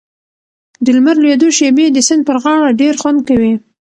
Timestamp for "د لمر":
0.83-1.15